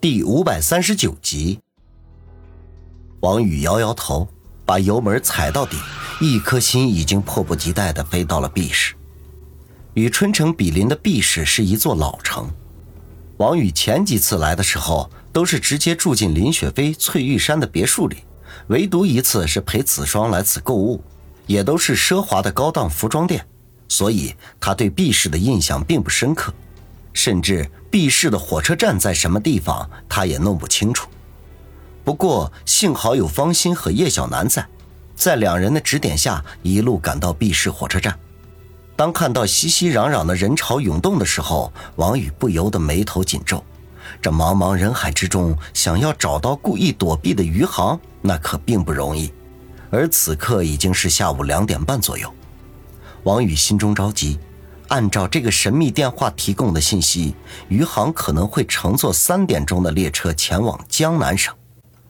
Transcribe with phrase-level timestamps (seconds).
[0.00, 1.60] 第五百三十九集，
[3.20, 4.26] 王宇摇摇头，
[4.64, 5.76] 把油门踩到底，
[6.22, 8.94] 一颗心已经迫不及待的飞到了 B 市。
[9.92, 12.50] 与春城比邻的 B 市是一座老城。
[13.36, 18.24] 王宇前几次来的时候，都是直接住进林雪飞翠玉山的别墅里，
[18.68, 21.04] 唯独一次是陪子双来此购物，
[21.46, 23.46] 也都是奢华的高档服装店，
[23.86, 26.54] 所以他对 B 市的印象并不深刻。
[27.12, 31.08] 甚至 B 市的火车站在什么地方，他也弄不清楚。
[32.04, 34.66] 不过幸好有方心和叶小楠在，
[35.14, 38.18] 在两人的指点下，一路赶到 B 市火车站。
[38.96, 43.64] 当看到熙熙攘攘的人潮涌动的时候，王宇不由得眉头紧皱。
[44.20, 49.32] 这茫茫人海之中，想要找到故意躲避的余杭，那可并不容易。
[49.90, 52.32] 而此刻已经是下午两点半左右，
[53.24, 54.38] 王宇心中着急。
[54.90, 57.34] 按照这个神秘电话提供的信息，
[57.68, 61.54] 余杭可能会乘坐三点钟的列车前往江南省。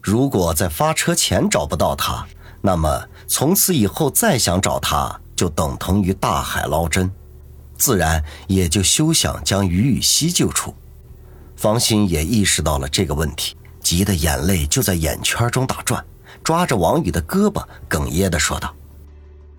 [0.00, 2.26] 如果在发车前找不到他，
[2.60, 7.08] 那么从此以后再想找他，就等同于大海捞针，
[7.78, 10.74] 自然也就休想将于雨溪救出。
[11.56, 16.04] 方心也意识到了这个问题，急得眼泪就在眼圈中打转，
[16.42, 18.74] 抓着王宇的胳膊，哽咽地说道：“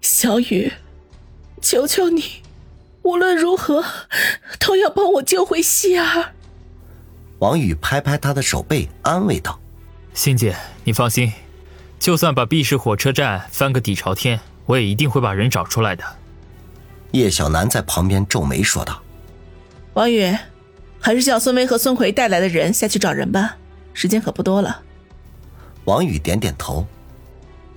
[0.00, 0.72] 小雨，
[1.60, 2.22] 求求你。”
[3.02, 3.84] 无论如何，
[4.58, 6.32] 都要帮我救回希儿。
[7.38, 9.58] 王宇拍拍他的手背，安慰道
[10.12, 11.32] ：“欣姐，你放心，
[11.98, 16.04] 就算把 B 市火车站翻个底朝天，我也一定会把人找出来的。”
[17.12, 19.02] 叶小楠在旁边皱眉说道
[19.94, 20.36] ：“王宇，
[21.00, 23.56] 还是叫孙威和孙奎带来的人下去找人吧，
[23.94, 24.82] 时间可不多了。”
[25.86, 26.86] 王宇点点头：“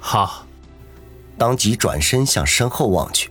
[0.00, 0.46] 好。”
[1.36, 3.30] 当即转身向身后望去。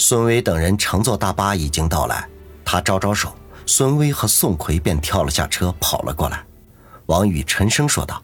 [0.00, 2.26] 孙威等人乘坐大巴已经到来，
[2.64, 6.42] 他招招手，孙威和宋奎便跳了下车，跑了过来。
[7.04, 8.22] 王宇沉声说道：“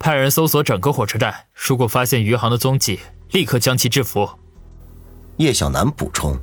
[0.00, 3.00] 派人搜索整个火车站，如果发现余杭的踪迹，
[3.32, 4.30] 立刻将其制服。”
[5.36, 6.38] 叶小楠补充：“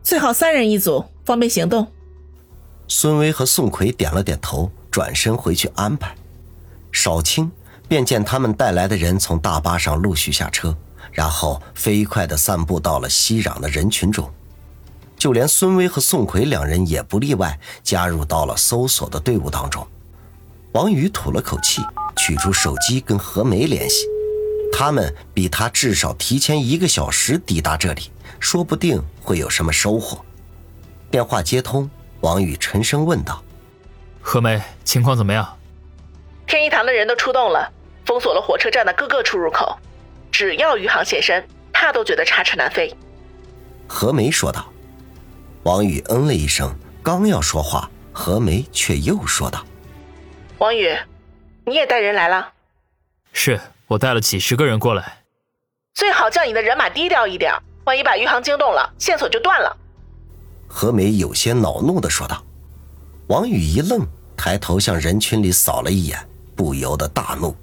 [0.00, 1.90] 最好三人一组，方便行动。”
[2.86, 6.14] 孙威和宋奎点了点头，转身回去安排。
[6.92, 7.50] 少卿
[7.88, 10.72] 便见他们带来的人从大巴上陆续下车。
[11.12, 14.32] 然后飞快地散步到了熙攘的人群中，
[15.16, 19.86] 就连孙威和宋奎两人也不例外，加入到了搜索的队伍当中。
[20.72, 21.82] 王宇吐了口气，
[22.16, 24.06] 取出手机跟何梅联系，
[24.72, 30.24] 他们比他至少提前一个小时抵达这里，说不定会有什么收获。
[31.10, 31.90] 电话接通，
[32.20, 33.42] 王宇沉声问道
[34.22, 35.56] ：“何梅，情况怎么样？”
[36.46, 37.68] 天一堂的人都出动了，
[38.06, 39.76] 封锁了火车站的各个出入口。
[40.30, 42.94] 只要余杭现身，他都觉得插翅难飞。”
[43.86, 44.66] 何梅说道。
[45.64, 49.62] 王宇嗯了一声，刚要说话，何梅却又说道
[50.56, 50.96] ：“王宇，
[51.66, 52.52] 你也带人来了？
[53.34, 55.18] 是我带了几十个人过来。
[55.92, 57.52] 最好叫你的人马低调一点，
[57.84, 59.76] 万一把余杭惊动了，线索就断了。”
[60.66, 62.42] 何梅有些恼怒的说道。
[63.26, 66.18] 王宇一愣，抬头向人群里扫了一眼，
[66.56, 67.54] 不由得大怒。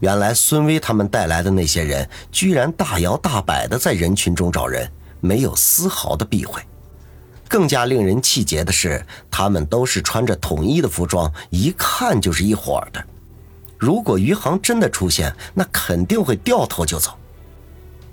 [0.00, 4.90] 原来孙威他们带来的那些人，居然大摇大摆的在人群中找人，
[5.20, 6.60] 没有丝毫的避讳。
[7.48, 13.04] 更加令人气结的是，他们都是穿着统一的服装，一看就是一伙的。
[13.76, 17.12] 如果余杭真的出现，那肯定会掉头就走。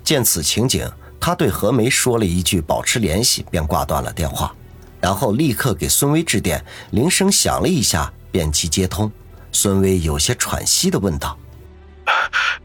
[0.02, 0.90] 见此情景，
[1.20, 4.54] 他对何梅说了一句“保持联系”，便挂断了电话，
[5.00, 6.64] 然后立刻给孙威致电。
[6.90, 9.10] 铃声响了一下，便即接通。
[9.52, 11.38] 孙威有些喘息的问道。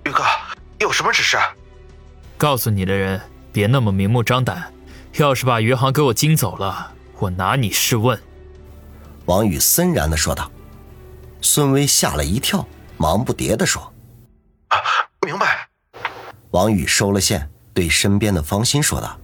[0.05, 0.23] 宇哥，
[0.79, 1.37] 有什么指示？
[2.37, 4.71] 告诉你的人，别那么明目张胆。
[5.17, 8.19] 要是把余杭给我惊走了，我拿你试问。
[9.25, 10.51] 王宇森然的说道。
[11.41, 12.65] 孙威吓了一跳，
[12.97, 13.93] 忙不迭的说
[15.25, 15.67] ：“明白。”
[16.51, 19.19] 王宇收了线，对身边的方心说道：“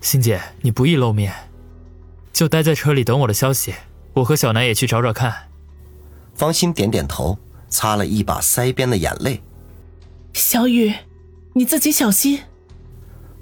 [0.00, 1.50] 欣姐，你不宜露面，
[2.32, 3.74] 就待在车里等我的消息。
[4.14, 5.48] 我和小南也去找找看。”
[6.34, 7.38] 方心点点头。
[7.68, 9.42] 擦了一把腮边的眼泪，
[10.32, 10.94] 小雨，
[11.52, 12.40] 你自己小心。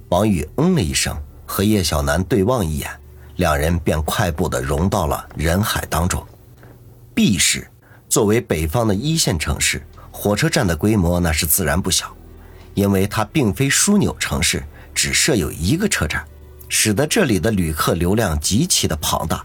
[0.09, 1.17] 王宇嗯了一声，
[1.47, 2.91] 和叶小楠对望一眼，
[3.37, 6.25] 两人便快步的融到了人海当中。
[7.15, 7.69] B 市
[8.09, 12.13] 作为北方的一线城市，火车站的规模那是自然不小，
[12.75, 14.61] 因为它并非枢纽城市，
[14.93, 16.27] 只设有一个车站，
[16.69, 19.45] 使得这里的旅客流量极其的庞大。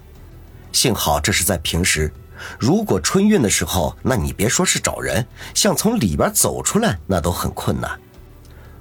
[0.72, 2.12] 幸好这是在平时。
[2.60, 8.00] 如果春运的时候，那你别说是找人，想从里边走出来，那都很困难。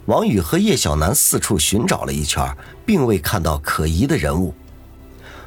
[0.06, 2.54] 王宇和叶小楠四处寻找了一圈，
[2.84, 4.54] 并未看到可疑的人物。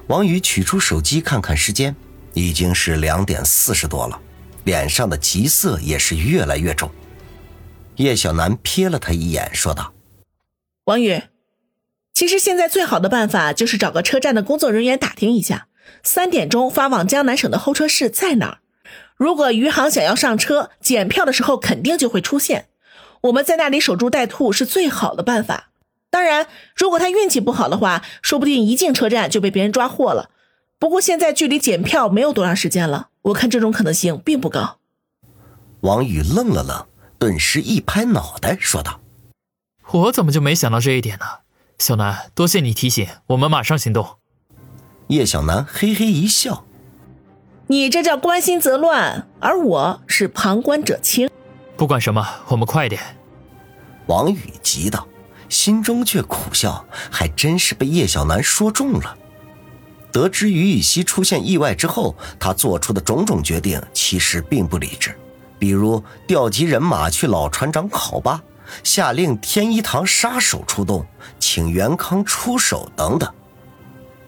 [0.07, 1.95] 王宇取出手机看看时间，
[2.33, 4.19] 已经是两点四十多了，
[4.63, 6.89] 脸上的急色也是越来越重。
[7.97, 9.93] 叶小楠瞥了他一眼，说道
[10.85, 11.21] ：“王宇，
[12.13, 15.67] 其实现在最好的办法就是找个车站的工作人员打听一下，
[16.03, 18.57] 三点钟发往江南省的候车室在哪儿。
[19.15, 22.67] 如果余杭想要上车检票的时候，肯定就会出现。
[23.21, 25.69] 我们在那里守株待兔是最好的办法。
[26.09, 30.29] 当然，如果他运气不好的话，说不定一进车站就被别人抓获了。
[30.79, 34.77] 不过现在距离检票没有多长时间了，我看这种可能性并不高。”
[35.81, 36.85] 王宇愣了愣。
[37.19, 38.99] 顿时一拍脑袋，说道
[39.91, 41.25] ：“我怎么就没想到这一点呢？
[41.79, 44.17] 小南，多谢你提醒，我们马上行动。”
[45.07, 46.65] 叶小楠嘿嘿一笑
[47.67, 51.29] ：“你这叫关心则乱，而我是旁观者清。
[51.77, 53.01] 不管什么，我们快点。”
[54.07, 55.07] 王宇急道，
[55.47, 59.17] 心中却苦笑，还真是被叶小楠说中了。
[60.11, 65.17] 得知于雨溪出现意外之后，他做出的种种决定其实并不理智。
[65.57, 68.43] 比如调集人马去老船长考吧，
[68.83, 71.05] 下令天一堂杀手出动，
[71.39, 73.33] 请袁康出手等等。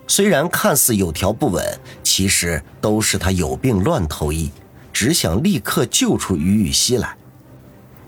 [0.10, 1.64] 虽然看似有条不紊，
[2.04, 4.52] 其实都是他有病乱投医，
[4.92, 7.16] 只想立刻救出于雨溪来。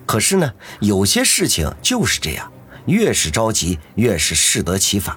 [0.07, 2.51] 可是呢，有些事情就是这样，
[2.88, 5.15] 越是着急，越是适得其反。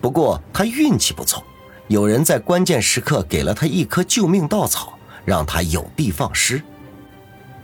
[0.00, 1.44] 不过他运气不错，
[1.88, 6.62] 有人在关键时刻给了他一颗救命稻草，让他有的放矢。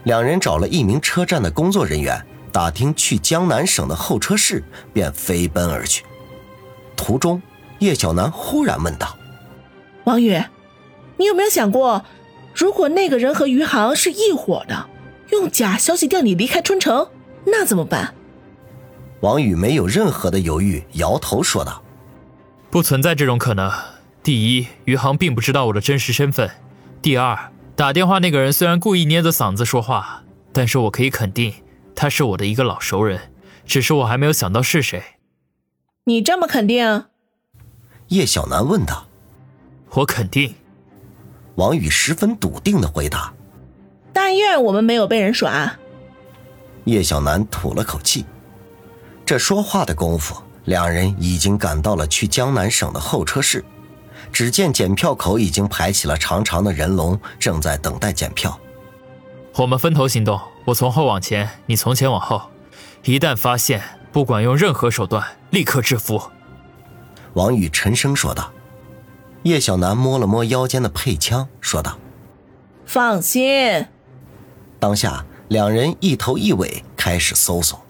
[0.03, 6.05] 两人找了一名车站的工作人员，打听去江南省的候车室，便飞奔而去。
[6.97, 7.41] 途中，
[7.83, 9.17] 叶小楠忽然问道
[10.05, 10.43] ：“王宇，
[11.17, 12.05] 你有没有想过，
[12.55, 14.89] 如果那个人和余杭是一伙的，
[15.31, 17.09] 用假消息调你离开春城，
[17.45, 18.15] 那怎么办？”
[19.21, 21.83] 王宇没有任何的犹豫，摇头说道
[22.71, 23.71] ：“不存在这种可能。
[24.23, 26.49] 第一，余杭并不知道我的真实身份；
[27.01, 27.39] 第二。”
[27.75, 31.55] 打电话那个人虽然故意捏着嗓子说话，但是我可以肯定，
[31.97, 33.33] 他是我的一个老熟人，
[33.65, 35.03] 只是我还没有想到是谁。
[36.05, 37.07] 你这么肯定？
[38.13, 39.07] 叶小楠问道。
[39.89, 40.55] 我肯定。
[41.55, 43.33] 王宇十分笃定的回答。
[44.13, 45.79] 但愿我们没有被人耍。
[46.85, 48.27] 叶小楠吐了口气。
[49.25, 53.65] 这说话的功夫，两人已经赶到了去江南省的候车室。
[54.31, 58.59] 只见检票口已经排起了长长的人龙，正在等待检票。
[59.57, 62.43] 我们分头行动，我从后往前，你从前往后。
[63.05, 63.83] 一旦发现，
[64.13, 66.21] 不管用任何手段，立刻制服。
[67.35, 68.53] 王宇沉声说道。
[69.43, 71.99] 叶小楠摸了摸腰间的配枪，说道
[72.87, 73.87] ：“放心。”
[74.79, 77.85] 当下，两人一头一尾开始搜索。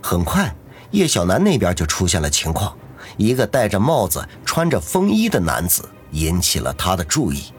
[0.00, 0.54] 很快，
[0.92, 2.74] 叶小楠那边就出现了情况。
[3.16, 7.52] 一个戴着帽子、穿着风衣的男子引起了他的注意。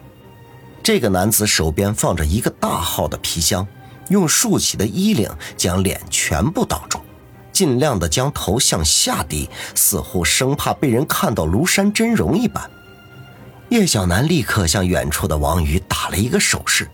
[0.81, 3.67] 这个男子手边放着一个大号的皮箱，
[4.09, 6.99] 用竖起的衣领将脸全部挡住，
[7.51, 12.69] 尽量的将头向下低，似乎生怕被人看到庐山真容一般。
[13.69, 16.89] 叶小楠立刻向远处的王宇打了一个手势，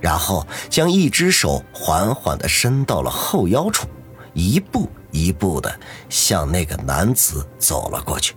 [0.00, 3.86] 然后将一只手缓缓的伸到了后腰处，
[4.34, 4.88] 一步。
[5.14, 5.78] 一步的
[6.08, 8.34] 向那个男子走了过去。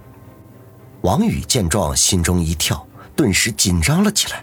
[1.04, 2.86] 王宇见状，心中一跳，
[3.16, 4.42] 顿时紧张了起来。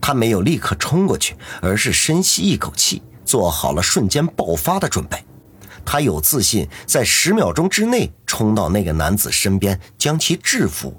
[0.00, 5.24] 他没有立刻冲过去，而是深吸一口气，做好了瞬间爆发的准备。
[5.84, 10.94] 他有自信，在十秒钟之内冲到那个男子身边，将其制服。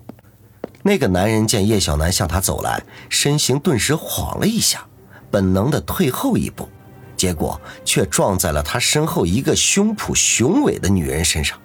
[0.84, 4.86] 那个男人见叶小楠向他走来，身形顿时晃了一下，
[5.32, 6.70] 本能的退后一步。
[7.18, 11.58] 结果却撞在了他身后一个胸脯雄伟的女人身上，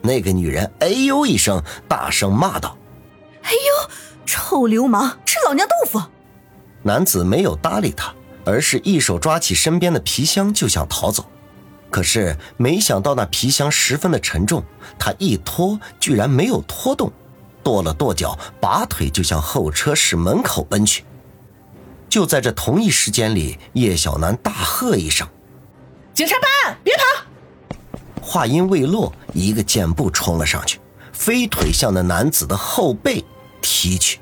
[0.00, 2.76] 那个女人哎呦一声，大声骂道
[3.44, 3.90] ：“哎呦，
[4.24, 6.02] 臭流氓，吃老娘豆腐！”
[6.82, 8.14] 男子没有搭理他，
[8.44, 11.26] 而是一手抓起身边的皮箱就想逃走，
[11.94, 14.64] 可是没想到那皮箱十分的沉重，
[14.98, 17.12] 他一拖居然没有拖动，
[17.62, 21.04] 跺了跺脚，拔腿就向候车室门口奔去。
[22.08, 25.24] 就在这同一时间里，叶小楠大喝一声
[26.12, 27.86] ：“警察办案，别跑！”
[28.20, 30.80] 话音未落，一个箭步冲了上去，
[31.12, 33.24] 飞腿向那男子的后背
[33.62, 34.18] 踢去。